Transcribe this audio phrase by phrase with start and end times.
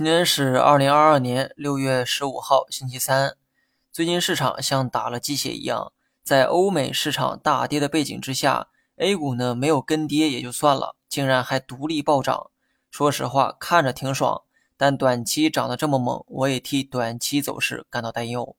[0.00, 3.36] 今天是二零二二年六月十五号，星期三。
[3.92, 5.92] 最近市场像打了鸡血一样，
[6.24, 12.50] 在欧美市场大跌的背景之下，A 股呢没有跟跌也就算了，竟然还独立暴涨。
[12.90, 14.40] 说实话，看着挺爽，
[14.78, 18.56] 但短期涨得这么猛，我也替短期走势感到担忧。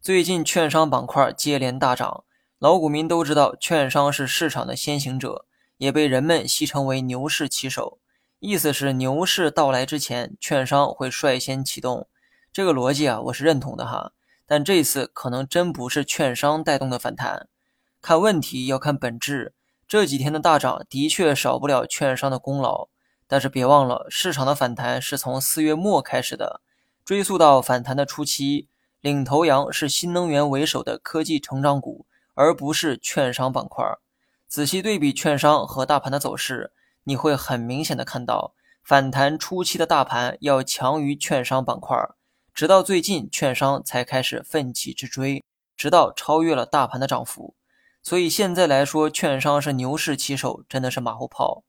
[0.00, 2.24] 最近券商板块接连大涨，
[2.58, 5.44] 老股民都知道券商是市场的先行者，
[5.76, 7.98] 也被人们戏称为牛市旗手。
[8.40, 12.06] 意思是牛市到来之前，券商会率先启动。
[12.52, 14.12] 这个逻辑啊，我是认同的哈。
[14.46, 17.48] 但这次可能真不是券商带动的反弹，
[18.00, 19.54] 看问题要看本质。
[19.88, 22.88] 这几天的大涨的确少不了券商的功劳，
[23.26, 26.60] 但是别忘了，市场的反弹是从四月末开始的。
[27.04, 28.68] 追溯到反弹的初期，
[29.00, 33.84] 领头羊是新能源为首的科技成长股，而不是券商板块。
[34.46, 36.70] 仔细对比券商和大盘的走势。
[37.08, 38.52] 你会很明显的看到，
[38.84, 41.96] 反弹初期的大盘要强于券商板块，
[42.52, 45.42] 直到最近券商才开始奋起直追，
[45.74, 47.54] 直到超越了大盘的涨幅。
[48.02, 51.64] 所以现在来说，券商是牛市旗手，真的是马后炮。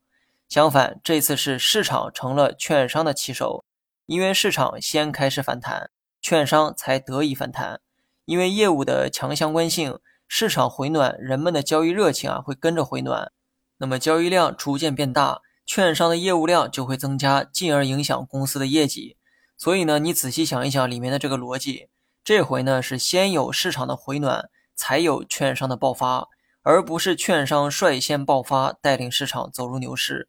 [0.46, 3.64] 相反，这次是市场成了券商的旗手，
[4.04, 7.80] 因为市场先开始反弹，券商才得以反弹。
[8.26, 13.32] 因为业务的强相关性，市场回暖，人们的交易热情啊会跟着回暖。
[13.80, 19.16] 那么交易量逐渐变大，券商的业务量就会增加，进而影响公司的业绩。
[19.56, 21.88] 所以呢，你仔细想一想里面的这个逻辑，
[22.22, 26.28] 这回呢是先有市场的回暖，才有券商的爆发，
[26.62, 30.28] 而不是券商率先爆发带领市场走入牛市。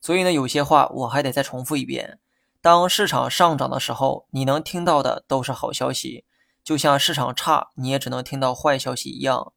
[0.00, 2.20] 所以呢，有些话我还得再重复一遍：
[2.62, 6.24] 当市场上涨的时候，你能听到的都是好消息；
[6.62, 9.52] 就像市场差，你也只能听到坏消息一样。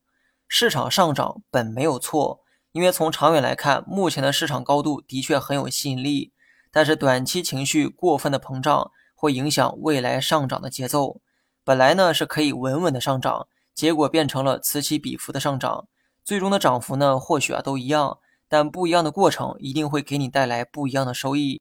[0.48, 2.42] 市场上涨本没有错。
[2.78, 6.32] 因为从长远来看，目前的市场高度的确很有吸引力，
[6.72, 11.20] 但是短期情绪过分的膨胀会影响未来上涨的节奏。
[11.64, 15.88] 本来呢是可以稳稳的上涨，结果变成了此起彼伏的上涨，
[16.24, 21.60] 最终的涨幅呢或许啊都一样，但不一样的过程一定会给你带来不一样的收益。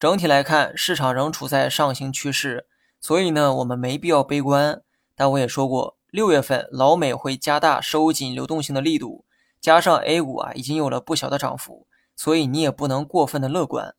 [0.00, 2.66] 整体来看，市场仍处在上行趋势，
[2.98, 4.80] 所以呢我们没必要悲观。
[5.14, 9.25] 但我也说过，六月份老美会加大收紧流动性的力度。
[9.66, 13.96] 加上 A 股啊已经有了不小的涨幅，所以你也不能过分的乐观。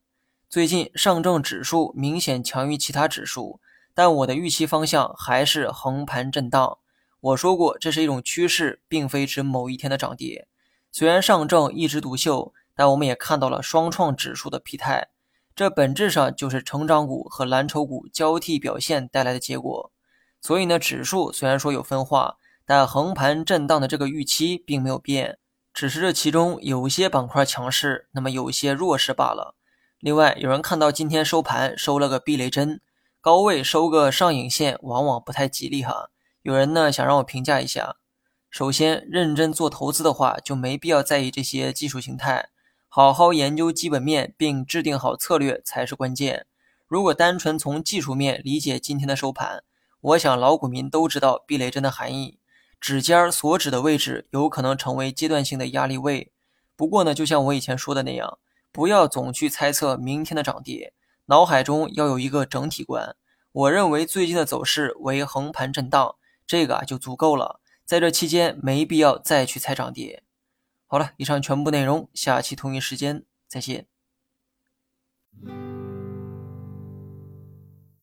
[0.48, 3.60] 最近上证指数明显强于其他指数，
[3.94, 6.78] 但我的预期方向还是横盘震荡。
[7.20, 10.48] 我说过，这是一种趋势，并非指某一天的涨跌。
[10.94, 15.10] 虽然上证一枝独秀，但我们也看到了双创指数的疲态，
[15.54, 19.92] 这本质上就是成长股和蓝筹股交替表现带来的结果。
[20.40, 25.40] 所以呢，指数虽然说有分化，但横盘震荡的这个预期并没有变。
[25.78, 29.54] 只是这其中有些板块强势，那么有些弱势罢了。
[30.00, 32.82] 另外，有人看到今天收盘收了个避雷针，
[33.22, 36.10] 高位收个上影线，往往不太吉利哈。
[36.42, 37.98] 有人呢想让我评价一下。
[38.50, 42.50] 首先，认真做投资的话，就没必要在意这些技术形态，
[42.90, 46.48] 好好研究基本面并制定好策略才是关键。
[46.88, 49.64] 如果单纯从技术面理解今天的收盘，
[50.02, 52.40] 我想老股民都知道避雷针的含义。
[52.80, 56.32] 指尖所指的位置有可能成为阶段性的压力位。
[56.76, 58.38] 不过呢，就像我以前说的那样，
[58.72, 60.94] 不要总去猜测明天的涨跌，
[61.26, 63.16] 脑海中要有一个整体观。
[63.52, 67.60] 我认为最近的走势为横盘震荡，这个啊就足够了。
[67.84, 70.24] 在这期间没必要再去猜涨跌。
[70.86, 73.88] 好了，以上全部内容，下期同一时间再见。